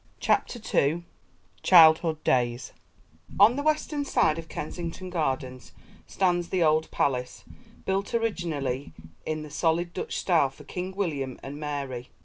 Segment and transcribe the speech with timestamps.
[0.19, 1.03] CHAPTER II:
[1.63, 2.73] _Childhood Days
[3.39, 5.73] On the western side of Kensington Gardens
[6.07, 7.43] stands the old Palace,
[7.85, 8.93] built originally
[9.27, 12.09] in the solid Dutch style for King William and Mary.